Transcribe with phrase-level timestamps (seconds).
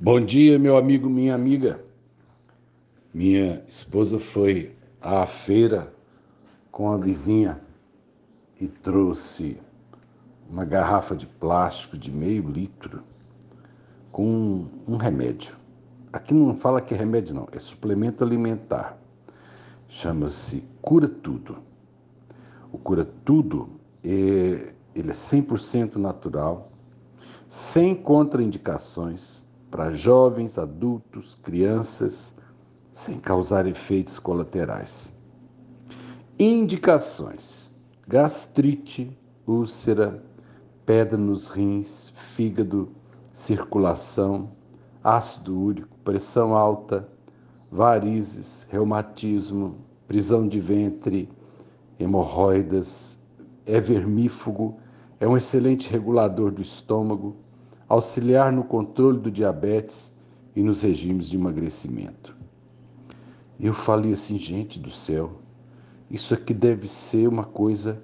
[0.00, 1.84] Bom dia, meu amigo, minha amiga.
[3.12, 5.92] Minha esposa foi à feira
[6.70, 7.60] com a vizinha
[8.60, 9.60] e trouxe
[10.48, 13.02] uma garrafa de plástico de meio litro
[14.12, 15.56] com um remédio.
[16.12, 18.96] Aqui não fala que é remédio, não, é suplemento alimentar.
[19.88, 21.58] Chama-se Cura Tudo.
[22.70, 23.68] O Cura Tudo
[24.04, 26.70] é, ele é 100% natural,
[27.48, 32.34] sem contraindicações para jovens, adultos, crianças,
[32.90, 35.12] sem causar efeitos colaterais.
[36.38, 37.72] Indicações:
[38.06, 40.22] gastrite, úlcera,
[40.86, 42.88] pedra nos rins, fígado,
[43.32, 44.50] circulação,
[45.02, 47.08] ácido úrico, pressão alta,
[47.70, 49.76] varizes, reumatismo,
[50.06, 51.28] prisão de ventre,
[51.98, 53.20] hemorroidas,
[53.66, 54.78] é vermífugo,
[55.20, 57.36] é um excelente regulador do estômago,
[57.88, 60.14] auxiliar no controle do diabetes
[60.54, 62.36] e nos regimes de emagrecimento.
[63.58, 65.40] Eu falei assim, gente do céu,
[66.10, 68.02] isso aqui deve ser uma coisa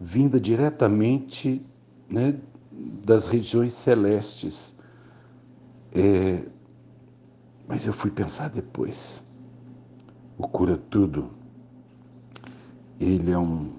[0.00, 1.64] vinda diretamente
[2.08, 2.38] né,
[3.04, 4.76] das regiões celestes.
[5.94, 6.46] É,
[7.66, 9.22] mas eu fui pensar depois.
[10.36, 11.30] O cura tudo,
[12.98, 13.72] ele é um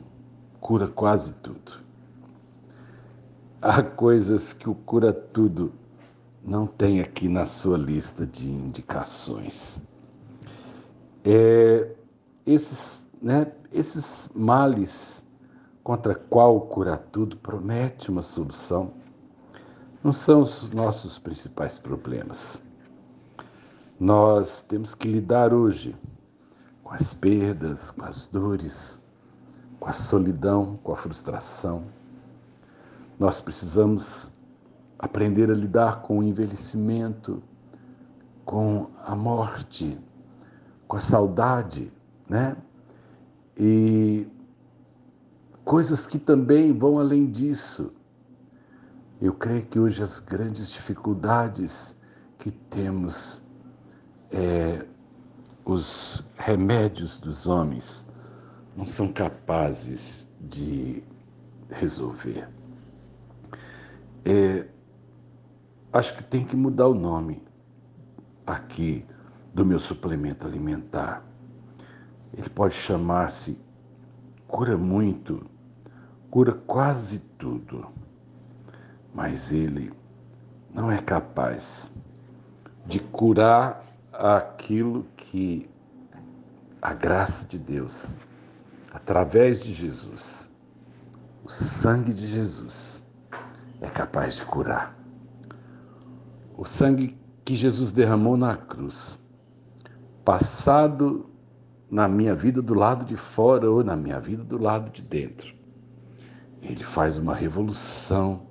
[0.59, 1.82] cura quase tudo.
[3.65, 5.71] Há coisas que o cura tudo
[6.43, 9.81] não tem aqui na sua lista de indicações.
[11.23, 11.95] É,
[12.45, 15.25] esses, né, esses males
[15.81, 18.91] contra qual o cura tudo promete uma solução
[20.03, 22.61] não são os nossos principais problemas.
[23.97, 25.95] Nós temos que lidar hoje
[26.83, 29.01] com as perdas, com as dores,
[29.79, 31.85] com a solidão, com a frustração
[33.19, 34.31] nós precisamos
[34.97, 37.43] aprender a lidar com o envelhecimento,
[38.45, 39.99] com a morte,
[40.87, 41.91] com a saudade,
[42.29, 42.55] né?
[43.57, 44.27] E
[45.63, 47.91] coisas que também vão além disso.
[49.21, 51.97] Eu creio que hoje as grandes dificuldades
[52.37, 53.41] que temos
[54.31, 54.85] é,
[55.63, 58.05] os remédios dos homens
[58.75, 61.03] não são capazes de
[61.69, 62.49] resolver.
[64.25, 64.67] É,
[65.91, 67.41] acho que tem que mudar o nome
[68.45, 69.05] aqui
[69.53, 71.23] do meu suplemento alimentar.
[72.35, 73.59] Ele pode chamar-se
[74.47, 75.45] Cura Muito,
[76.29, 77.87] Cura Quase Tudo,
[79.13, 79.91] mas ele
[80.73, 81.91] não é capaz
[82.85, 85.69] de curar aquilo que
[86.81, 88.17] a graça de Deus,
[88.91, 90.49] através de Jesus,
[91.43, 93.02] o sangue de Jesus,
[93.81, 94.97] é capaz de curar.
[96.57, 99.19] O sangue que Jesus derramou na cruz,
[100.23, 101.29] passado
[101.89, 105.53] na minha vida do lado de fora ou na minha vida do lado de dentro,
[106.61, 108.47] ele faz uma revolução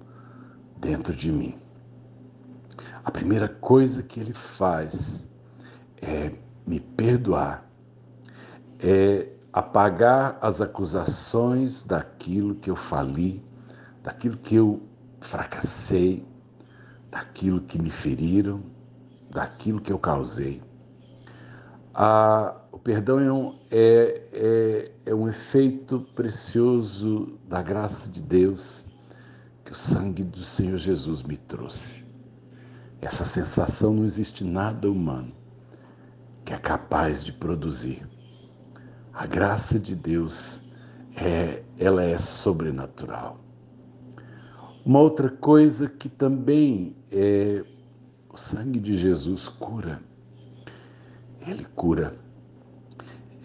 [0.78, 1.54] dentro de mim.
[3.04, 5.28] A primeira coisa que ele faz
[6.00, 6.32] é
[6.66, 7.66] me perdoar,
[8.78, 13.42] é apagar as acusações daquilo que eu fali,
[14.02, 14.82] daquilo que eu
[15.22, 16.26] fracassei,
[17.10, 18.62] daquilo que me feriram,
[19.30, 20.62] daquilo que eu causei.
[21.94, 28.86] Ah, o perdão é um, é, é, é um efeito precioso da graça de Deus
[29.64, 32.04] que o sangue do Senhor Jesus me trouxe.
[33.00, 35.32] Essa sensação não existe nada humano
[36.44, 38.06] que é capaz de produzir.
[39.12, 40.64] A graça de Deus
[41.14, 43.38] é, ela é sobrenatural.
[44.84, 47.64] Uma outra coisa que também é
[48.28, 50.02] o sangue de Jesus cura.
[51.46, 52.16] Ele cura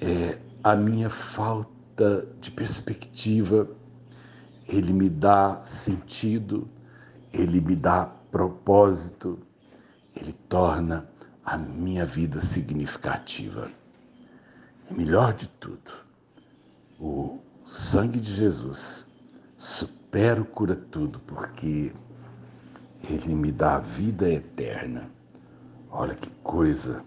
[0.02, 3.70] é a minha falta de perspectiva.
[4.68, 6.68] Ele me dá sentido,
[7.32, 9.40] ele me dá propósito,
[10.16, 11.08] ele torna
[11.46, 13.72] a minha vida significativa.
[14.90, 15.92] E melhor de tudo,
[17.00, 19.08] o sangue de Jesus
[19.56, 19.97] supera
[20.40, 21.94] o cura tudo, porque
[23.10, 25.10] ele me dá a vida eterna.
[25.92, 27.04] Olha que coisa!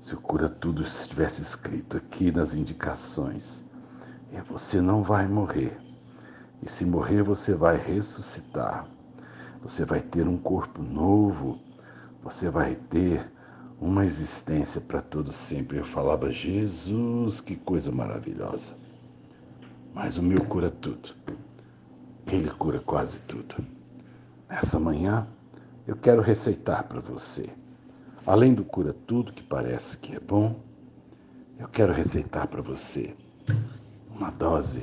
[0.00, 3.64] Se o cura tudo estivesse escrito aqui nas indicações,
[4.32, 5.78] é, você não vai morrer.
[6.60, 8.86] E se morrer, você vai ressuscitar.
[9.62, 11.60] Você vai ter um corpo novo.
[12.24, 13.30] Você vai ter
[13.80, 15.78] uma existência para todo sempre.
[15.78, 18.76] Eu falava, Jesus, que coisa maravilhosa.
[19.94, 21.14] Mas o meu cura tudo.
[22.26, 23.56] Ele cura quase tudo.
[24.48, 25.26] Nessa manhã,
[25.86, 27.50] eu quero receitar para você
[28.26, 30.60] além do cura tudo que parece que é bom,
[31.58, 33.14] eu quero receitar para você
[34.14, 34.80] uma dose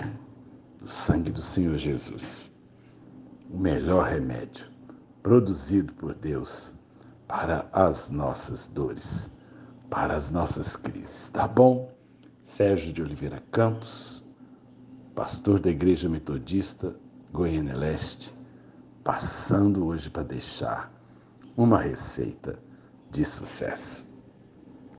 [0.80, 2.52] do sangue do Senhor Jesus,
[3.50, 4.68] o melhor remédio
[5.24, 6.74] produzido por Deus
[7.28, 9.30] para as nossas dores,
[9.90, 11.30] para as nossas crises.
[11.30, 11.94] Tá bom?
[12.44, 14.28] Sérgio de Oliveira Campos,
[15.14, 16.96] pastor da Igreja Metodista
[17.32, 18.34] Goiânia Leste,
[19.04, 20.92] passando hoje para deixar
[21.56, 22.60] uma receita
[23.12, 24.09] de sucesso.